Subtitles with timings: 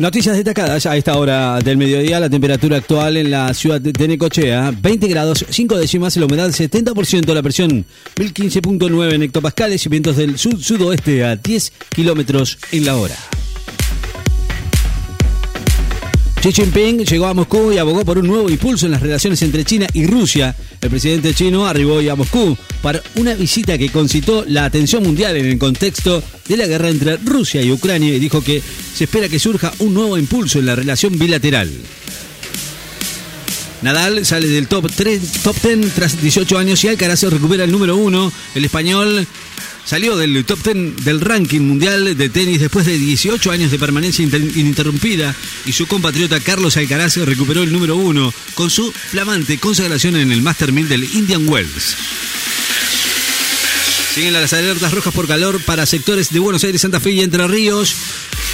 [0.00, 2.18] Noticias destacadas a esta hora del mediodía.
[2.18, 7.34] La temperatura actual en la ciudad de Necochea, 20 grados, 5 décimas, la humedad 70%,
[7.34, 7.84] la presión
[8.16, 13.16] 1015.9 en hectopascales y vientos del sud-sudoeste a 10 kilómetros en la hora.
[16.40, 19.62] Xi Jinping llegó a Moscú y abogó por un nuevo impulso en las relaciones entre
[19.62, 20.56] China y Rusia.
[20.80, 25.36] El presidente chino arribó hoy a Moscú para una visita que concitó la atención mundial
[25.36, 28.62] en el contexto de la guerra entre Rusia y Ucrania y dijo que
[28.94, 31.70] se espera que surja un nuevo impulso en la relación bilateral.
[33.82, 37.96] Nadal sale del top, 3, top 10 tras 18 años y Alcaraz recupera el número
[37.96, 38.32] 1.
[38.54, 39.26] El español
[39.84, 44.24] Salió del top 10 del ranking mundial de tenis después de 18 años de permanencia
[44.24, 45.34] ininterrumpida
[45.66, 50.42] y su compatriota Carlos Alcaraz recuperó el número 1 con su flamante consagración en el
[50.42, 51.96] Master 1000 del Indian Wells.
[54.14, 57.46] Siguen las alertas rojas por calor para sectores de Buenos Aires, Santa Fe y Entre
[57.46, 57.94] Ríos.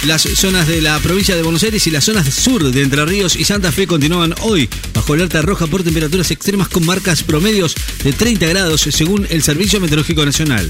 [0.05, 3.35] Las zonas de la provincia de Buenos Aires y las zonas sur de Entre Ríos
[3.35, 7.73] y Santa Fe continúan hoy bajo alerta roja por temperaturas extremas con marcas promedios
[8.03, 10.67] de 30 grados según el Servicio Meteorológico Nacional.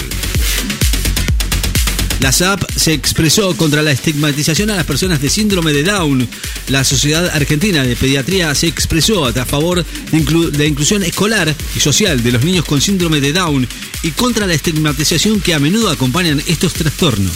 [2.19, 6.27] La SAP se expresó contra la estigmatización a las personas de síndrome de Down.
[6.69, 12.23] La Sociedad Argentina de Pediatría se expresó a favor de la inclusión escolar y social
[12.23, 13.67] de los niños con síndrome de Down
[14.01, 17.31] y contra la estigmatización que a menudo acompañan estos trastornos.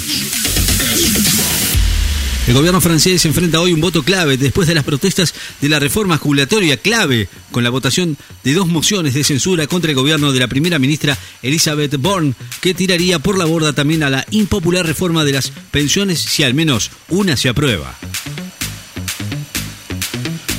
[2.47, 6.17] El gobierno francés enfrenta hoy un voto clave después de las protestas de la reforma
[6.17, 10.47] jubilatoria clave con la votación de dos mociones de censura contra el gobierno de la
[10.47, 15.33] primera ministra Elizabeth Bourne, que tiraría por la borda también a la impopular reforma de
[15.33, 17.95] las pensiones si al menos una se aprueba.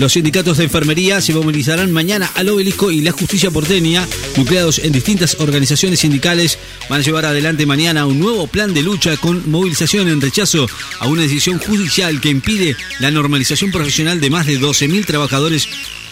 [0.02, 4.04] Los sindicatos de enfermería se movilizarán mañana al obelisco y la justicia porteña,
[4.36, 6.58] nucleados en distintas organizaciones sindicales,
[6.88, 10.66] van a llevar adelante mañana un nuevo plan de lucha con movilización en rechazo
[10.98, 15.68] a una decisión judicial que impide la normalización profesional de más de 12.000 trabajadores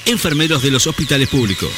[0.06, 1.72] enfermeros de los hospitales públicos.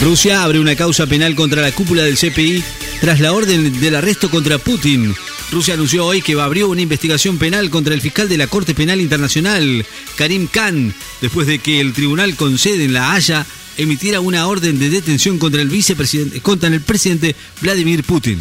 [0.00, 2.62] Rusia abre una causa penal contra la cúpula del CPI
[3.00, 5.14] tras la orden del arresto contra Putin.
[5.50, 9.00] Rusia anunció hoy que abrió una investigación penal contra el fiscal de la Corte Penal
[9.00, 9.86] Internacional,
[10.16, 13.46] Karim Khan, después de que el tribunal con sede en La Haya
[13.76, 18.40] emitiera una orden de detención contra el vicepresidente, contra el presidente Vladimir Putin.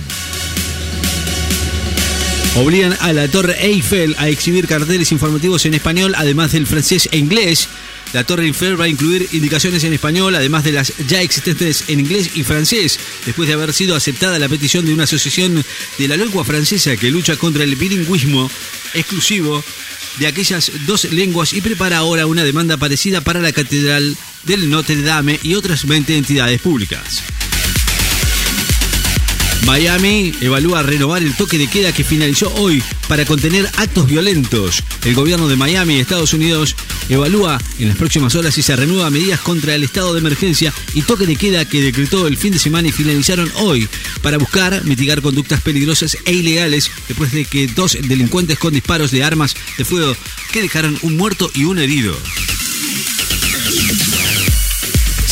[2.55, 7.17] Obligan a la Torre Eiffel a exhibir carteles informativos en español, además del francés e
[7.17, 7.67] inglés.
[8.16, 12.00] La Torre Eiffel va a incluir indicaciones en español, además de las ya existentes en
[12.00, 15.66] inglés y francés, después de haber sido aceptada la petición de una asociación
[15.98, 18.50] de la lengua francesa que lucha contra el bilingüismo
[18.94, 19.62] exclusivo
[20.18, 25.02] de aquellas dos lenguas y prepara ahora una demanda parecida para la Catedral del Notre
[25.02, 27.22] Dame y otras 20 entidades públicas.
[29.66, 34.84] Miami evalúa renovar el toque de queda que finalizó hoy para contener actos violentos.
[35.03, 36.76] El gobierno de Miami, Estados Unidos,
[37.09, 41.01] evalúa en las próximas horas si se renueva medidas contra el estado de emergencia y
[41.01, 43.88] toque de queda que decretó el fin de semana y finalizaron hoy
[44.21, 49.23] para buscar mitigar conductas peligrosas e ilegales después de que dos delincuentes con disparos de
[49.23, 50.16] armas de fuego
[50.51, 52.16] que dejaron un muerto y un herido.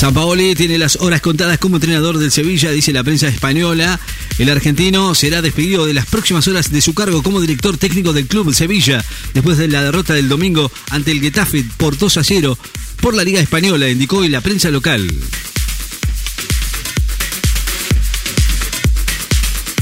[0.03, 3.97] San Paoli tiene las horas contadas como entrenador del Sevilla, dice la prensa española.
[4.37, 8.27] El argentino será despedido de las próximas horas de su cargo como director técnico del
[8.27, 9.01] club Sevilla,
[9.33, 12.57] después de la derrota del domingo ante el Getafe por 2 a 0
[12.99, 15.09] por la Liga Española, indicó hoy la prensa local.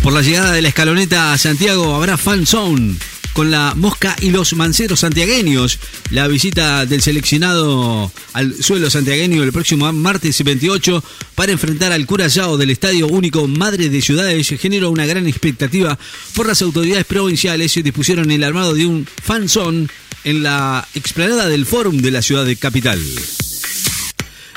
[0.03, 2.95] Por la llegada de la escaloneta a Santiago habrá fan zone
[3.33, 5.79] con la Mosca y los Manceros santiagueños.
[6.09, 11.03] La visita del seleccionado al suelo santiagueño el próximo martes 28
[11.35, 15.97] para enfrentar al Curayao del Estadio Único Madre de Ciudades generó una gran expectativa
[16.35, 19.89] por las autoridades provinciales y dispusieron el armado de un fanzón
[20.23, 22.99] en la explanada del Fórum de la ciudad de capital.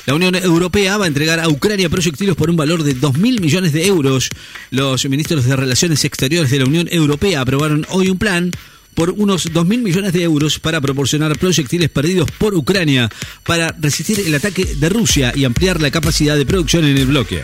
[0.06, 3.72] La Unión Europea va a entregar a Ucrania proyectiles por un valor de 2.000 millones
[3.72, 4.28] de euros.
[4.70, 8.50] Los ministros de Relaciones Exteriores de la Unión Europea aprobaron hoy un plan
[8.94, 13.08] por unos 2.000 millones de euros para proporcionar proyectiles perdidos por Ucrania
[13.44, 17.40] para resistir el ataque de Rusia y ampliar la capacidad de producción en el bloque.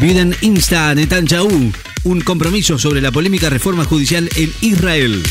[0.00, 1.72] Biden insta a Netanyahu
[2.04, 5.22] un compromiso sobre la polémica reforma judicial en Israel.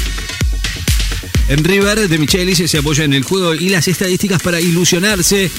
[1.51, 5.51] En River, de Michelis se apoya en el juego y las estadísticas para ilusionarse.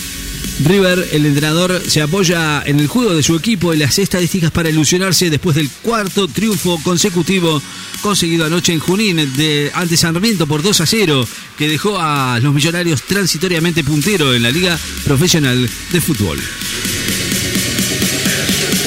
[0.64, 4.70] River, el entrenador, se apoya en el juego de su equipo y las estadísticas para
[4.70, 7.60] ilusionarse después del cuarto triunfo consecutivo
[8.00, 11.28] conseguido anoche en Junín de ante Sarmiento por 2 a 0,
[11.58, 16.38] que dejó a los millonarios transitoriamente puntero en la Liga Profesional de Fútbol.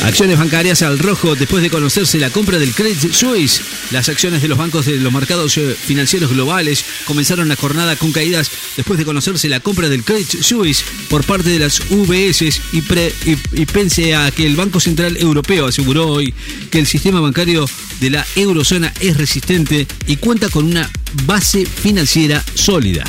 [0.05, 3.61] Acciones bancarias al rojo después de conocerse la compra del Credit Suisse.
[3.89, 8.11] Las acciones de los bancos de los mercados eh, financieros globales comenzaron la jornada con
[8.11, 13.65] caídas después de conocerse la compra del Credit Suisse por parte de las UBS y,
[13.65, 16.35] pense a que el Banco Central Europeo aseguró hoy
[16.69, 17.67] que el sistema bancario
[17.99, 20.87] de la eurozona es resistente y cuenta con una
[21.25, 23.03] base financiera sólida.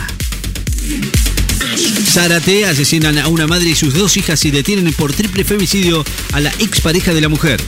[2.04, 6.40] Zárate asesinan a una madre y sus dos hijas y detienen por triple femicidio a
[6.40, 7.60] la expareja de la mujer.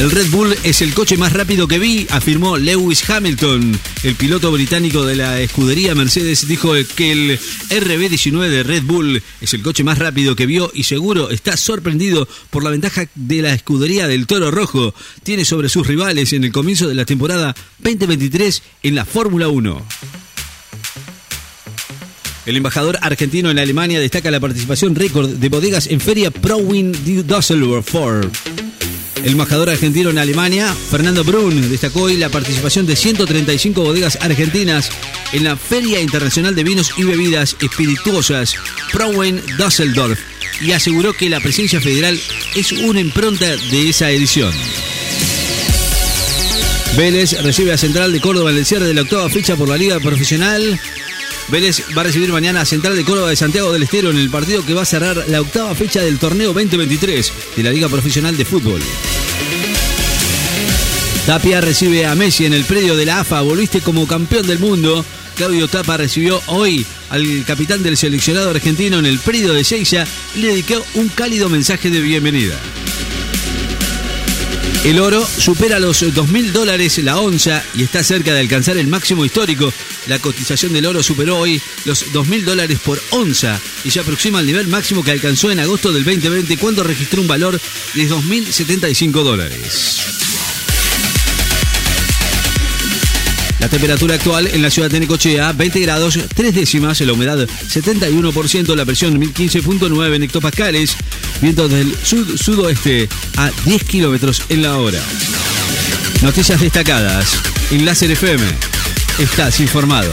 [0.00, 3.78] El Red Bull es el coche más rápido que vi, afirmó Lewis Hamilton.
[4.02, 7.38] El piloto británico de la escudería Mercedes dijo que el
[7.68, 12.26] RB19 de Red Bull es el coche más rápido que vio y seguro está sorprendido
[12.48, 14.94] por la ventaja de la escudería del Toro Rojo.
[15.22, 19.86] Tiene sobre sus rivales en el comienzo de la temporada 2023 en la Fórmula 1.
[22.46, 26.92] El embajador argentino en Alemania destaca la participación récord de bodegas en Feria ProWin
[27.26, 27.94] Düsseldorf.
[29.22, 34.90] El embajador argentino en Alemania, Fernando Brun, destacó hoy la participación de 135 bodegas argentinas
[35.32, 38.54] en la Feria Internacional de Vinos y Bebidas Espirituosas
[38.92, 40.18] ProWin Düsseldorf
[40.62, 42.18] y aseguró que la presencia federal
[42.54, 44.52] es una impronta de esa edición.
[46.96, 49.76] Vélez recibe a Central de Córdoba en el cierre de la octava fecha por la
[49.76, 50.80] Liga Profesional.
[51.50, 54.30] Vélez va a recibir mañana a Central de Córdoba de Santiago del Estero en el
[54.30, 58.36] partido que va a cerrar la octava fecha del torneo 2023 de la Liga Profesional
[58.36, 58.80] de Fútbol.
[61.26, 63.40] Tapia recibe a Messi en el predio de la AFA.
[63.42, 65.04] Volviste como campeón del mundo.
[65.36, 70.04] Claudio Tapa recibió hoy al capitán del seleccionado argentino en el predio de Seiza
[70.36, 72.58] y le dedicó un cálido mensaje de bienvenida.
[74.82, 79.26] El oro supera los 2.000 dólares la onza y está cerca de alcanzar el máximo
[79.26, 79.70] histórico.
[80.06, 84.46] La cotización del oro superó hoy los 2.000 dólares por onza y se aproxima al
[84.46, 87.60] nivel máximo que alcanzó en agosto del 2020 cuando registró un valor
[87.94, 90.00] de 2.075 dólares.
[93.60, 98.74] La temperatura actual en la ciudad de Necochea, 20 grados, 3 décimas, la humedad 71%,
[98.74, 100.96] la presión 1015.9 en hectopascales,
[101.40, 105.00] vientos del sud-sudoeste a 10 kilómetros en la hora.
[106.22, 107.36] Noticias destacadas
[107.70, 108.44] en Láser FM.
[109.18, 110.12] Estás informado.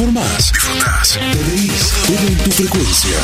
[0.00, 3.18] Informás, disfrutás, te reís, todo en tu frecuencia.